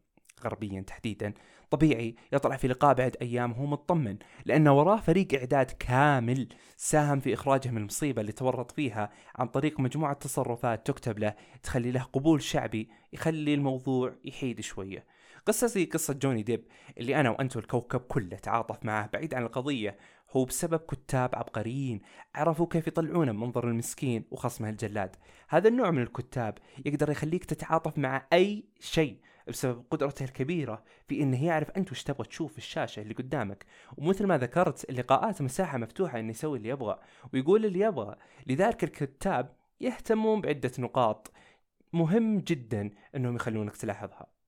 غربيا 0.43 0.81
تحديدا. 0.81 1.33
طبيعي 1.71 2.15
يطلع 2.33 2.55
في 2.55 2.67
لقاء 2.67 2.93
بعد 2.93 3.17
أيام 3.21 3.51
وهو 3.51 3.65
مطمن 3.65 4.17
لأن 4.45 4.67
وراه 4.67 4.97
فريق 4.97 5.33
إعداد 5.33 5.71
كامل 5.71 6.47
ساهم 6.77 7.19
في 7.19 7.33
إخراجه 7.33 7.71
من 7.71 7.77
المصيبة 7.77 8.21
اللي 8.21 8.31
تورط 8.31 8.71
فيها 8.71 9.11
عن 9.35 9.47
طريق 9.47 9.79
مجموعة 9.79 10.13
تصرفات 10.13 10.87
تكتب 10.87 11.19
له 11.19 11.35
تخلي 11.63 11.91
له 11.91 12.01
قبول 12.01 12.41
شعبي 12.41 12.89
يخلي 13.13 13.53
الموضوع 13.53 14.13
يحيد 14.25 14.61
شوية. 14.61 15.05
قصة 15.45 15.67
زي 15.67 15.85
قصة 15.85 16.13
جوني 16.13 16.43
ديب 16.43 16.67
اللي 16.97 17.19
أنا 17.19 17.29
وأنتو 17.29 17.59
الكوكب 17.59 17.99
كله 17.99 18.37
تعاطف 18.37 18.85
معه 18.85 19.09
بعيد 19.13 19.33
عن 19.33 19.43
القضية 19.43 19.97
هو 20.31 20.45
بسبب 20.45 20.79
كتاب 20.79 21.35
عبقريين 21.35 22.01
عرفوا 22.35 22.65
كيف 22.65 22.87
يطلعونه 22.87 23.31
من 23.31 23.39
منظر 23.39 23.67
المسكين 23.67 24.25
وخصمه 24.31 24.69
الجلاد. 24.69 25.15
هذا 25.49 25.67
النوع 25.67 25.91
من 25.91 26.01
الكتاب 26.01 26.57
يقدر 26.85 27.09
يخليك 27.09 27.45
تتعاطف 27.45 27.97
مع 27.97 28.27
أي 28.33 28.63
شيء 28.79 29.17
بسبب 29.47 29.83
قدرته 29.91 30.23
الكبيرة 30.23 30.83
في 31.07 31.21
إنه 31.21 31.45
يعرف 31.45 31.71
أنت 31.71 31.91
وش 31.91 32.03
تبغى 32.03 32.27
تشوف 32.27 32.51
في 32.51 32.57
الشاشة 32.57 33.01
اللي 33.01 33.13
قدامك. 33.13 33.65
ومثل 33.97 34.25
ما 34.25 34.37
ذكرت 34.37 34.89
اللقاءات 34.89 35.41
مساحة 35.41 35.77
مفتوحة 35.77 36.19
إنه 36.19 36.29
يسوي 36.29 36.57
اللي 36.57 36.69
يبغى 36.69 36.99
ويقول 37.33 37.65
اللي 37.65 37.79
يبغى. 37.79 38.15
لذلك 38.47 38.83
الكتاب 38.83 39.55
يهتمون 39.81 40.41
بعدة 40.41 40.71
نقاط 40.79 41.31
مهم 41.93 42.39
جدا 42.39 42.89
إنهم 43.15 43.35
يخلونك 43.35 43.77
تلاحظها. 43.77 44.40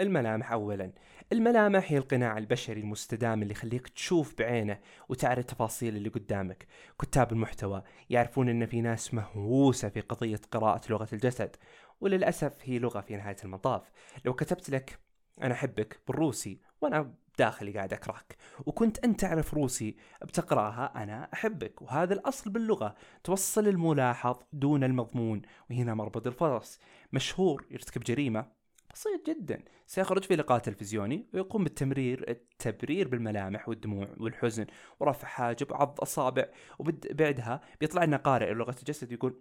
الملامح 0.00 0.52
اولا. 0.52 0.92
الملامح 1.32 1.92
هي 1.92 1.98
القناع 1.98 2.38
البشري 2.38 2.80
المستدام 2.80 3.42
اللي 3.42 3.52
يخليك 3.52 3.88
تشوف 3.88 4.38
بعينه 4.38 4.78
وتعرف 5.08 5.38
التفاصيل 5.38 5.96
اللي 5.96 6.08
قدامك. 6.08 6.66
كتاب 7.00 7.32
المحتوى 7.32 7.82
يعرفون 8.10 8.48
إن 8.48 8.66
في 8.66 8.80
ناس 8.80 9.14
مهووسة 9.14 9.88
في 9.88 10.00
قضية 10.00 10.40
قراءة 10.50 10.80
لغة 10.90 11.08
الجسد 11.12 11.56
وللأسف 12.00 12.52
هي 12.62 12.78
لغة 12.78 13.00
في 13.00 13.16
نهاية 13.16 13.36
المطاف. 13.44 13.82
لو 14.24 14.34
كتبت 14.34 14.70
لك 14.70 14.98
أنا 15.42 15.54
أحبك 15.54 16.00
بالروسي 16.08 16.60
وأنا 16.80 17.14
داخلي 17.38 17.72
قاعد 17.72 17.92
أكرهك 17.92 18.36
وكنت 18.66 19.04
أنت 19.04 19.20
تعرف 19.20 19.54
روسي 19.54 19.96
بتقرأها 20.22 21.02
أنا 21.02 21.28
أحبك 21.32 21.82
وهذا 21.82 22.14
الأصل 22.14 22.50
باللغة 22.50 22.94
توصل 23.24 23.68
الملاحظ 23.68 24.36
دون 24.52 24.84
المضمون 24.84 25.42
وهنا 25.70 25.94
مربط 25.94 26.26
الفرس. 26.26 26.80
مشهور 27.12 27.66
يرتكب 27.70 28.00
جريمة 28.02 28.59
بسيط 28.94 29.26
جدا. 29.26 29.62
سيخرج 29.86 30.24
في 30.24 30.36
لقاء 30.36 30.58
تلفزيوني 30.58 31.26
ويقوم 31.34 31.64
بالتمرير 31.64 32.30
التبرير 32.30 33.08
بالملامح 33.08 33.68
والدموع 33.68 34.08
والحزن 34.16 34.66
ورفع 35.00 35.28
حاجب 35.28 35.70
وعض 35.70 36.00
أصابع. 36.00 36.48
وبعدها 36.78 37.60
بيطلع 37.80 38.04
لنا 38.04 38.16
قارئ 38.16 38.54
لغة 38.54 38.76
الجسد 38.78 39.12
يقول 39.12 39.40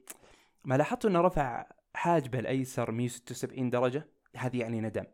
ما 0.65 0.75
لاحظت 0.75 1.05
إنه 1.05 1.21
رفع 1.21 1.65
حاجبه 1.93 2.39
الأيسر 2.39 2.91
176 2.91 3.69
درجة؟ 3.69 4.07
هذه 4.35 4.59
يعني 4.59 4.81
ندم. 4.81 5.05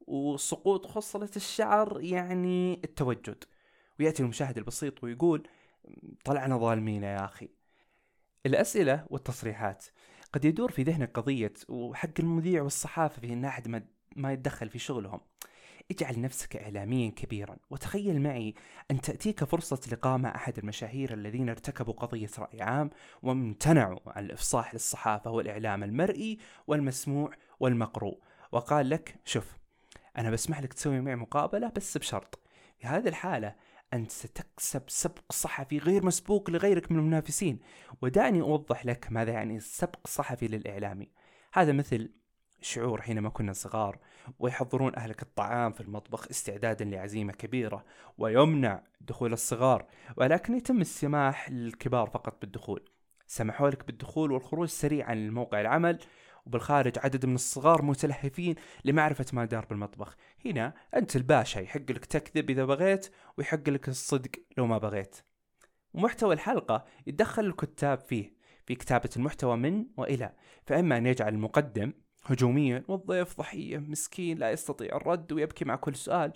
وسقوط 0.00 0.86
خصلة 0.86 1.30
الشعر 1.36 2.00
يعني 2.00 2.80
التوجد. 2.84 3.44
ويأتي 4.00 4.22
المشاهد 4.22 4.58
البسيط 4.58 5.04
ويقول 5.04 5.48
طلعنا 6.24 6.58
ظالمين 6.58 7.02
يا 7.02 7.24
أخي. 7.24 7.48
الأسئلة 8.46 9.06
والتصريحات. 9.10 9.84
قد 10.32 10.44
يدور 10.44 10.70
في 10.70 10.82
ذهنك 10.82 11.18
قضية 11.18 11.52
وحق 11.68 12.10
المذيع 12.18 12.62
والصحافة 12.62 13.20
في 13.20 13.32
أن 13.32 13.44
أحد 13.44 13.82
ما, 14.16 14.32
يتدخل 14.32 14.68
في 14.68 14.78
شغلهم. 14.78 15.20
اجعل 15.90 16.20
نفسك 16.20 16.56
إعلاميا 16.56 17.10
كبيرا 17.10 17.56
وتخيل 17.70 18.20
معي 18.20 18.54
أن 18.90 19.00
تأتيك 19.00 19.44
فرصة 19.44 19.80
لقاء 19.92 20.18
مع 20.18 20.34
أحد 20.34 20.58
المشاهير 20.58 21.14
الذين 21.14 21.48
ارتكبوا 21.48 21.92
قضية 21.92 22.30
رأي 22.38 22.62
عام 22.62 22.90
وامتنعوا 23.22 23.98
عن 24.06 24.24
الإفصاح 24.24 24.74
للصحافة 24.74 25.30
والإعلام 25.30 25.84
المرئي 25.84 26.38
والمسموع 26.66 27.30
والمقروء. 27.60 28.18
وقال 28.52 28.90
لك 28.90 29.14
شوف 29.24 29.56
أنا 30.18 30.30
بسمح 30.30 30.60
لك 30.60 30.72
تسوي 30.72 31.00
معي 31.00 31.16
مقابلة 31.16 31.72
بس 31.76 31.98
بشرط. 31.98 32.38
في 32.78 32.86
هذه 32.86 33.08
الحالة 33.08 33.54
أنت 33.94 34.10
ستكسب 34.10 34.82
سبق 34.88 35.32
صحفي 35.32 35.78
غير 35.78 36.06
مسبوق 36.06 36.50
لغيرك 36.50 36.92
من 36.92 36.98
المنافسين. 36.98 37.58
ودعني 38.02 38.40
أوضح 38.40 38.86
لك 38.86 39.06
ماذا 39.10 39.32
يعني 39.32 39.56
السبق 39.56 39.98
الصحفي 40.04 40.48
للإعلامي. 40.48 41.08
هذا 41.52 41.72
مثل 41.72 42.10
شعور 42.60 43.02
حينما 43.02 43.28
كنا 43.28 43.52
صغار 43.52 43.98
ويحضرون 44.38 44.96
أهلك 44.96 45.22
الطعام 45.22 45.72
في 45.72 45.80
المطبخ 45.80 46.28
استعدادا 46.30 46.84
لعزيمة 46.84 47.32
كبيرة 47.32 47.84
ويمنع 48.18 48.82
دخول 49.00 49.32
الصغار 49.32 49.86
ولكن 50.16 50.54
يتم 50.54 50.80
السماح 50.80 51.50
للكبار 51.50 52.10
فقط 52.10 52.40
بالدخول. 52.40 52.84
سمحوا 53.26 53.70
لك 53.70 53.86
بالدخول 53.86 54.32
والخروج 54.32 54.68
سريعا 54.68 55.14
لموقع 55.14 55.60
العمل 55.60 55.98
وبالخارج 56.48 56.98
عدد 56.98 57.26
من 57.26 57.34
الصغار 57.34 57.82
متلهفين 57.82 58.54
لمعرفة 58.84 59.26
ما 59.32 59.44
دار 59.44 59.64
بالمطبخ. 59.64 60.16
هنا 60.46 60.74
أنت 60.96 61.16
الباشا 61.16 61.60
يحق 61.60 61.90
لك 61.90 62.04
تكذب 62.04 62.50
إذا 62.50 62.64
بغيت 62.64 63.08
ويحق 63.38 63.68
لك 63.68 63.88
الصدق 63.88 64.30
لو 64.58 64.66
ما 64.66 64.78
بغيت. 64.78 65.16
ومحتوى 65.94 66.34
الحلقة 66.34 66.84
يتدخل 67.06 67.44
الكتاب 67.46 67.98
فيه 67.98 68.38
في 68.66 68.74
كتابة 68.74 69.10
المحتوى 69.16 69.56
من 69.56 69.86
وإلى. 69.96 70.32
فإما 70.66 70.96
أن 70.96 71.06
يجعل 71.06 71.34
المقدم 71.34 71.92
هجوميا 72.24 72.84
والضيف 72.88 73.38
ضحية 73.38 73.78
مسكين 73.78 74.38
لا 74.38 74.50
يستطيع 74.50 74.96
الرد 74.96 75.32
ويبكي 75.32 75.64
مع 75.64 75.76
كل 75.76 75.94
سؤال 75.94 76.32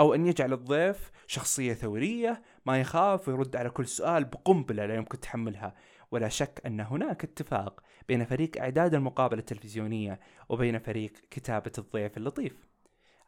أو 0.00 0.14
أن 0.14 0.26
يجعل 0.26 0.52
الضيف 0.52 1.10
شخصية 1.26 1.74
ثورية 1.74 2.42
ما 2.66 2.80
يخاف 2.80 3.28
ويرد 3.28 3.56
على 3.56 3.70
كل 3.70 3.86
سؤال 3.86 4.24
بقنبلة 4.24 4.86
لا 4.86 4.94
يمكن 4.94 5.20
تحملها. 5.20 5.74
ولا 6.10 6.28
شك 6.28 6.62
أن 6.66 6.80
هناك 6.80 7.24
اتفاق 7.24 7.82
بين 8.08 8.24
فريق 8.24 8.58
إعداد 8.60 8.94
المقابلة 8.94 9.40
التلفزيونية 9.40 10.20
وبين 10.48 10.78
فريق 10.78 11.12
كتابة 11.30 11.72
الضيف 11.78 12.16
اللطيف. 12.16 12.68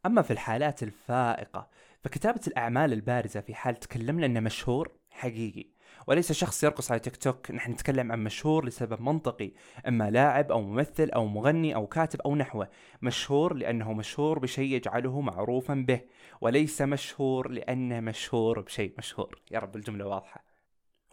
أما 0.06 0.22
في 0.22 0.30
الحالات 0.30 0.82
الفائقة 0.82 1.68
فكتابة 2.04 2.40
الأعمال 2.46 2.92
البارزة 2.92 3.40
في 3.40 3.54
حال 3.54 3.76
تكلمنا 3.76 4.26
أنه 4.26 4.40
مشهور 4.40 4.92
حقيقي 5.10 5.64
وليس 6.06 6.32
شخص 6.32 6.64
يرقص 6.64 6.90
على 6.90 7.00
تيك 7.00 7.16
توك 7.16 7.50
نحن 7.50 7.72
نتكلم 7.72 8.12
عن 8.12 8.24
مشهور 8.24 8.66
لسبب 8.66 9.00
منطقي 9.02 9.52
أما 9.88 10.10
لاعب 10.10 10.52
أو 10.52 10.62
ممثل 10.62 11.10
أو 11.10 11.26
مغني 11.26 11.74
أو 11.74 11.86
كاتب 11.86 12.20
أو 12.20 12.36
نحوه 12.36 12.68
مشهور 13.02 13.54
لأنه 13.54 13.92
مشهور 13.92 14.38
بشيء 14.38 14.74
يجعله 14.74 15.20
معروفا 15.20 15.74
به 15.74 16.00
وليس 16.40 16.82
مشهور 16.82 17.48
لأنه 17.50 18.00
مشهور 18.00 18.60
بشيء 18.60 18.94
مشهور. 18.98 19.40
يا 19.50 19.58
رب 19.58 19.76
الجملة 19.76 20.06
واضحة. 20.06 20.55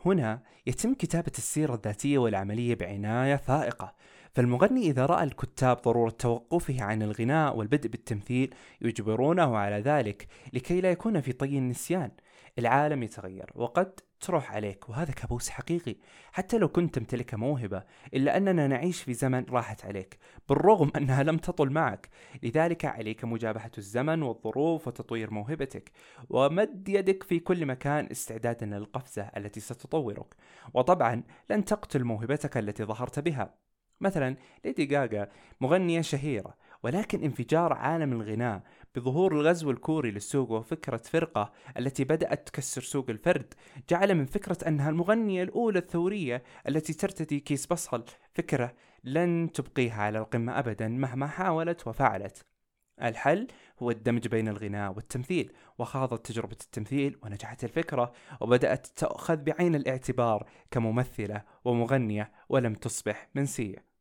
هنا 0.05 0.41
يتم 0.67 0.93
كتابة 0.93 1.31
السيرة 1.38 1.74
الذاتية 1.75 2.17
والعملية 2.17 2.75
بعناية 2.75 3.36
فائقة 3.36 3.93
فالمغني 4.33 4.81
إذا 4.81 5.05
رأى 5.05 5.24
الكتاب 5.24 5.77
ضرورة 5.81 6.10
توقفه 6.10 6.83
عن 6.83 7.01
الغناء 7.01 7.57
والبدء 7.57 7.89
بالتمثيل 7.89 8.53
يجبرونه 8.81 9.57
على 9.57 9.75
ذلك 9.75 10.27
لكي 10.53 10.81
لا 10.81 10.91
يكون 10.91 11.22
في 11.22 11.31
طي 11.31 11.57
النسيان. 11.57 12.12
العالم 12.60 13.03
يتغير 13.03 13.51
وقد 13.55 14.00
تروح 14.24 14.51
عليك 14.51 14.89
وهذا 14.89 15.12
كابوس 15.12 15.50
حقيقي. 15.50 15.96
حتى 16.32 16.58
لو 16.58 16.68
كنت 16.68 16.96
تمتلك 16.96 17.34
موهبة 17.34 17.84
إلا 18.13 18.38
أننا 18.38 18.68
نعيش 18.68 19.01
في 19.01 19.13
زمن 19.13 19.46
راحت 19.50 19.86
عليك 19.86 20.18
بالرغم 20.50 20.92
أنها 20.98 21.24
لم 21.24 21.38
تطل 21.38 21.70
معك. 21.70 22.10
لذلك 22.44 22.86
عليك 22.86 23.25
مجابهة 23.25 23.72
الزمن 23.77 24.22
والظروف 24.24 24.88
وتطوير 24.88 25.32
موهبتك. 25.32 25.92
ومد 26.30 26.89
يدك 26.89 27.24
في 27.24 27.39
كل 27.39 27.65
مكان 27.65 28.08
استعدادا 28.12 28.65
للقفزة 28.65 29.32
التي 29.38 29.60
ستطورك. 29.60 30.36
وطبعا 30.74 31.24
لن 31.50 31.65
تقتل 31.65 32.03
موهبتك 32.03 32.58
التي 32.58 32.84
ظهرت 32.84 33.20
بها. 33.20 33.56
مثلا 34.01 34.36
ليدي 34.65 34.86
جاجا 34.86 35.30
مغنية 35.62 36.01
شهيرة. 36.01 36.56
ولكن 36.84 37.24
انفجار 37.24 37.74
عالم 37.74 38.13
الغناء 38.13 38.63
بظهور 38.96 39.34
الغزو 39.34 39.72
الكوري 39.72 40.12
للسوق 40.12 40.52
وفكرة 40.52 40.98
فرقة 40.98 41.52
التي 41.78 42.04
بدأت 42.04 42.48
تكسر 42.48 42.82
سوق 42.82 43.10
الفرد 43.10 43.54
جعل 43.90 44.16
من 44.16 44.25
فكرة 44.25 44.68
أنها 44.68 44.90
المغنية 44.90 45.44
الأولى 45.44 45.80
الثورية 45.80 46.44
التي 46.68 46.94
ترتدي 46.94 47.40
كيس 47.40 47.66
بصل. 47.66 48.04
فكرة 48.34 48.74
لن 49.04 49.50
تبقيها 49.54 50.02
على 50.04 50.20
القمة 50.20 50.60
أبدا 50.60 50.88
مهما 50.88 51.28
حاولت 51.28 51.88
وفعلت. 51.88 52.46
الحل 53.02 53.48
هو 53.80 53.92
الدمج 53.92 54.28
بين 54.28 54.48
الغناء 54.48 54.94
والتمثيل. 54.94 55.52
وخاضت 55.78 56.25
تجربة 56.25 56.58
التمثيل 56.62 57.18
ونجحت 57.24 57.63
الفكرة 57.63 58.13
وبدأت 58.42 58.88
تأخذ 58.88 59.36
بعين 59.36 59.75
الاعتبار 59.75 60.50
كممثلة 60.72 61.44
ومغنية 61.66 62.32
ولم 62.50 62.74
تصبح 62.74 63.30
منسية 63.36 63.92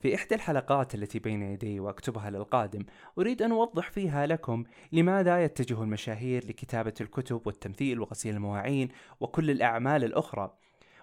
في 0.00 0.14
إحدى 0.14 0.34
الحلقات 0.34 0.94
التي 0.94 1.18
بين 1.18 1.42
يدي 1.42 1.80
وأكتبها 1.80 2.30
للقادم 2.30 2.84
أريد 3.18 3.42
أن 3.42 3.52
أوضح 3.52 3.90
فيها 3.90 4.26
لكم 4.26 4.64
لماذا 4.92 5.44
يتجه 5.44 5.82
المشاهير 5.82 6.46
لكتابة 6.46 6.94
الكتب 7.00 7.46
والتمثيل 7.46 8.00
وغسيل 8.00 8.34
المواعين 8.34 8.88
وكل 9.20 9.50
الأعمال 9.50 10.04
الأخرى. 10.04 10.54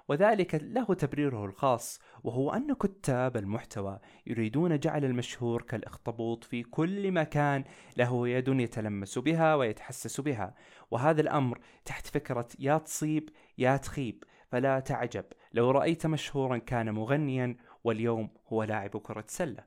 وذلك 0.08 0.56
له 0.56 0.86
تبريره 0.86 1.46
الخاص 1.46 2.00
وهو 2.24 2.52
أن 2.52 2.74
كتاب 2.74 3.38
المحتوى 3.38 4.00
يريدون 4.28 4.80
جعل 4.80 5.06
المشهور 5.06 5.62
كالأخطبوط 5.62 6.44
في 6.44 6.64
كل 6.64 7.12
مكان 7.12 7.64
له 7.98 8.28
يد 8.28 8.48
يتلمس 8.48 9.18
بها 9.18 9.56
ويتحسس 9.56 10.22
بها. 10.22 10.56
وهذا 10.92 11.22
الأمر 11.22 11.60
تحت 11.86 12.08
فكرة 12.08 12.48
يا 12.60 12.78
تصيب 12.78 13.30
يا 13.58 13.78
تخيب 13.78 14.24
فلا 14.48 14.80
تعجب 14.80 15.26
لو 15.54 15.72
رأيت 15.72 16.06
مشهورا 16.06 16.58
كان 16.58 16.92
مغنيا 16.92 17.56
واليوم 17.86 18.30
هو 18.48 18.64
لاعب 18.64 18.98
كرة 18.98 19.26
سلة. 19.28 19.64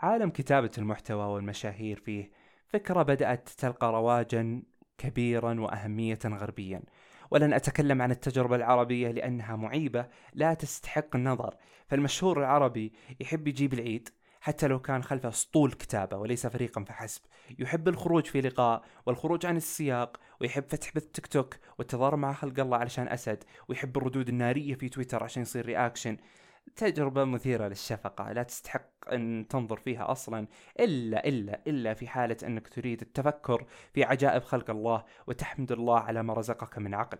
عالم 0.00 0.30
كتابة 0.30 0.70
المحتوى 0.78 1.24
والمشاهير 1.24 2.00
فيه 2.00 2.30
فكرة 2.66 3.02
بدأت 3.02 3.48
تلقى 3.48 3.92
رواجا 3.92 4.62
كبيرا 4.98 5.60
وأهمية 5.60 6.18
غربيا. 6.24 6.82
ولن 7.30 7.52
أتكلم 7.52 8.02
عن 8.02 8.10
التجربة 8.10 8.56
العربية 8.56 9.10
لأنها 9.10 9.56
معيبة 9.56 10.06
لا 10.32 10.54
تستحق 10.54 11.16
النظر. 11.16 11.56
فالمشهور 11.86 12.38
العربي 12.38 12.92
يحب 13.20 13.48
يجيب 13.48 13.74
العيد 13.74 14.08
حتى 14.40 14.66
لو 14.66 14.80
كان 14.80 15.02
خلفه 15.02 15.28
أسطول 15.28 15.72
كتابة 15.72 16.16
وليس 16.16 16.46
فريقا 16.46 16.84
فحسب. 16.84 17.22
يحب 17.58 17.88
الخروج 17.88 18.26
في 18.26 18.40
لقاء 18.40 18.82
والخروج 19.06 19.46
عن 19.46 19.56
السياق 19.56 20.20
ويحب 20.40 20.64
فتح 20.68 20.94
بث 20.94 21.06
تيك 21.06 21.26
توك 21.26 21.56
والتظاهر 21.78 22.16
مع 22.16 22.32
خلق 22.32 22.60
الله 22.60 22.76
علشان 22.76 23.08
أسد. 23.08 23.44
ويحب 23.68 23.96
الردود 23.98 24.28
النارية 24.28 24.74
في 24.74 24.88
تويتر 24.88 25.24
عشان 25.24 25.42
يصير 25.42 25.66
reaction. 25.66 26.16
تجربة 26.76 27.24
مثيرة 27.24 27.68
للشفقة 27.68 28.32
لا 28.32 28.42
تستحق 28.42 29.12
أن 29.12 29.46
تنظر 29.50 29.76
فيها 29.76 30.10
أصلا 30.12 30.46
إلا 30.80 31.28
إلا 31.28 31.62
إلا 31.66 31.94
في 31.94 32.08
حالة 32.08 32.36
أنك 32.44 32.68
تريد 32.68 33.00
التفكر 33.00 33.66
في 33.92 34.04
عجائب 34.04 34.42
خلق 34.42 34.70
الله 34.70 35.04
وتحمد 35.26 35.72
الله 35.72 35.98
على 36.00 36.22
ما 36.22 36.34
رزقك 36.34 36.78
من 36.78 36.94
عقل. 36.94 37.18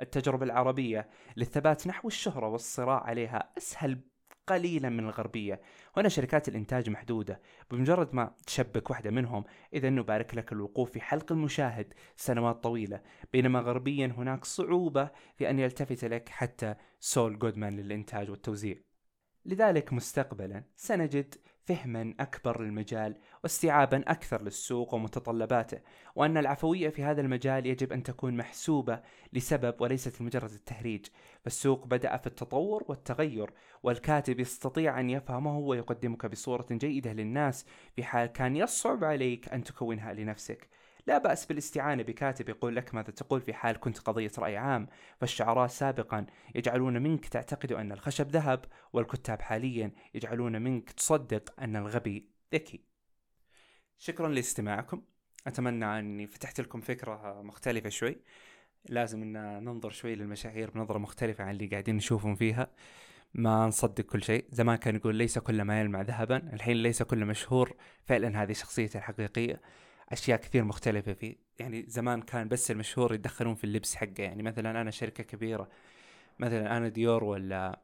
التجربة 0.00 0.44
العربية 0.44 1.08
للثبات 1.36 1.86
نحو 1.86 2.08
الشهرة 2.08 2.48
والصراع 2.48 3.00
عليها 3.00 3.52
أسهل 3.58 4.00
قليلا 4.46 4.88
من 4.88 5.04
الغربية. 5.04 5.60
هنا 5.96 6.08
شركات 6.08 6.48
الإنتاج 6.48 6.90
محدودة 6.90 7.40
بمجرد 7.70 8.14
ما 8.14 8.34
تشبك 8.46 8.90
واحدة 8.90 9.10
منهم 9.10 9.44
إذا 9.72 9.90
نبارك 9.90 10.34
لك 10.34 10.52
الوقوف 10.52 10.90
في 10.90 11.00
حلق 11.00 11.32
المشاهد 11.32 11.94
سنوات 12.16 12.62
طويلة. 12.62 13.00
بينما 13.32 13.60
غربيا 13.60 14.06
هناك 14.06 14.44
صعوبة 14.44 15.10
في 15.36 15.50
أن 15.50 15.58
يلتفت 15.58 16.04
لك 16.04 16.28
حتى 16.28 16.74
سول 17.00 17.38
جودمان 17.38 17.76
للإنتاج 17.76 18.30
والتوزيع. 18.30 18.76
لذلك 19.46 19.92
مستقبلا 19.92 20.64
سنجد 20.76 21.34
فهما 21.64 22.14
أكبر 22.20 22.62
للمجال 22.62 23.16
واستيعابا 23.42 24.04
أكثر 24.06 24.42
للسوق 24.42 24.94
ومتطلباته 24.94 25.80
وأن 26.14 26.36
العفوية 26.36 26.88
في 26.88 27.02
هذا 27.02 27.20
المجال 27.20 27.66
يجب 27.66 27.92
أن 27.92 28.02
تكون 28.02 28.36
محسوبة 28.36 29.00
لسبب 29.32 29.80
وليست 29.80 30.20
لمجرد 30.20 30.50
التهريج. 30.50 31.06
فالسوق 31.44 31.86
بدأ 31.86 32.16
في 32.16 32.26
التطور 32.26 32.84
والتغير 32.88 33.50
والكاتب 33.82 34.40
يستطيع 34.40 35.00
أن 35.00 35.10
يفهمه 35.10 35.58
ويقدمك 35.58 36.26
بصورة 36.26 36.66
جيدة 36.70 37.12
للناس 37.12 37.66
في 37.96 38.04
حال 38.04 38.26
كان 38.26 38.56
يصعب 38.56 39.04
عليك 39.04 39.48
أن 39.48 39.64
تكونها 39.64 40.12
لنفسك. 40.12 40.68
لا 41.06 41.18
بأس 41.18 41.46
بالاستعانة 41.46 42.02
بكاتب 42.02 42.48
يقول 42.48 42.76
لك 42.76 42.94
ماذا 42.94 43.10
تقول 43.10 43.40
في 43.40 43.54
حال 43.54 43.80
كنت 43.80 43.98
قضية 43.98 44.30
رأي 44.38 44.56
عام 44.56 44.88
فالشعراء 45.20 45.66
سابقا 45.66 46.26
يجعلون 46.54 47.02
منك 47.02 47.26
تعتقد 47.26 47.72
أن 47.72 47.92
الخشب 47.92 48.30
ذهب 48.30 48.64
والكتاب 48.92 49.42
حاليا 49.42 49.92
يجعلون 50.14 50.62
منك 50.62 50.90
تصدق 50.90 51.60
أن 51.60 51.76
الغبي 51.76 52.28
ذكي. 52.54 52.80
شكرا 53.98 54.28
لاستماعكم. 54.28 55.02
أتمنى 55.46 55.98
أني 55.98 56.26
فتحت 56.26 56.60
لكم 56.60 56.80
فكرة 56.80 57.42
مختلفة 57.42 57.88
شوي. 57.88 58.16
لازم 58.88 59.22
أن 59.22 59.64
ننظر 59.64 59.90
شوي 59.90 60.14
للمشاهير 60.14 60.70
بنظرة 60.70 60.98
مختلفة 60.98 61.44
عن 61.44 61.50
اللي 61.50 61.66
قاعدين 61.66 61.96
نشوفهم 61.96 62.34
فيها. 62.34 62.70
ما 63.34 63.66
نصدق 63.66 64.04
كل 64.04 64.22
شيء. 64.22 64.44
زمان 64.50 64.76
كان 64.76 64.96
يقول 64.96 65.16
ليس 65.16 65.38
كل 65.38 65.62
ما 65.62 65.80
يلمع 65.80 66.00
ذهبا. 66.02 66.36
الحين 66.36 66.76
ليس 66.76 67.02
كل 67.02 67.24
مشهور. 67.24 67.76
فعلا 68.04 68.42
هذه 68.42 68.52
شخصيته 68.52 68.98
الحقيقية. 68.98 69.60
أشياء 70.12 70.40
كثير 70.40 70.64
مختلفة 70.64 71.12
فيه 71.12 71.36
يعني 71.58 71.84
زمان 71.88 72.22
كان 72.22 72.48
بس 72.48 72.70
المشهور 72.70 73.14
يتدخلون 73.14 73.54
في 73.54 73.64
اللبس 73.64 73.94
حقه. 73.94 74.22
يعني 74.22 74.42
مثلا 74.42 74.80
أنا 74.80 74.90
شركة 74.90 75.24
كبيرة 75.24 75.68
مثلا 76.38 76.76
أنا 76.76 76.88
ديور 76.88 77.24
ولا 77.24 77.80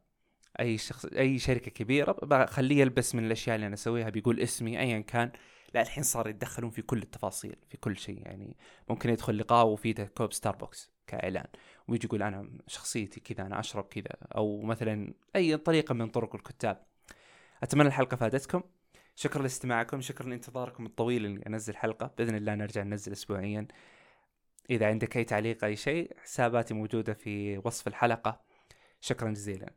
أي 0.60 0.78
شخص 0.78 1.04
أي 1.04 1.38
شركة 1.38 1.70
كبيرة 1.70 2.12
بخليه 2.12 2.80
يلبس 2.80 3.14
من 3.14 3.24
الأشياء 3.24 3.56
اللي 3.56 3.66
أنا 3.66 3.74
أسويها 3.74 4.10
بيقول 4.10 4.40
اسمي 4.40 4.80
ايا 4.80 5.00
كان. 5.00 5.32
لا 5.74 5.82
الحين 5.82 6.02
صار 6.02 6.28
يتدخلون 6.28 6.70
في 6.70 6.82
كل 6.82 7.02
التفاصيل 7.02 7.56
في 7.68 7.76
كل 7.76 7.96
شيء. 7.96 8.22
يعني 8.26 8.56
ممكن 8.88 9.10
يدخل 9.10 9.38
لقاء 9.38 9.66
وفيه 9.66 9.94
كوب 9.94 10.32
ستاربكس 10.32 10.90
كإعلان 11.06 11.46
ويجي 11.88 12.06
يقول 12.06 12.22
أنا 12.22 12.50
شخصيتي 12.66 13.20
كذا 13.20 13.46
أنا 13.46 13.60
أشرب 13.60 13.84
كذا. 13.84 14.16
أو 14.36 14.60
مثلا 14.62 15.14
أي 15.36 15.56
طريقة 15.56 15.94
من 15.94 16.08
طرق 16.08 16.34
الكتاب. 16.34 16.82
أتمنى 17.62 17.88
الحلقة 17.88 18.16
فادتكم. 18.16 18.62
شكرا 19.16 19.42
لاستماعكم 19.42 20.00
شكرا 20.00 20.28
لانتظاركم 20.28 20.86
الطويل 20.86 21.24
اني 21.24 21.46
انزل 21.46 21.76
حلقة. 21.76 22.14
بإذن 22.18 22.34
الله 22.34 22.54
نرجع 22.54 22.82
ننزل 22.82 23.12
اسبوعيا. 23.12 23.66
إذا 24.70 24.86
عندك 24.86 25.16
أي 25.16 25.24
تعليق 25.24 25.64
أي 25.64 25.76
شيء 25.76 26.16
حساباتي 26.18 26.74
موجودة 26.74 27.14
في 27.14 27.58
وصف 27.64 27.88
الحلقة. 27.88 28.40
شكرا 29.00 29.30
جزيلا. 29.30 29.74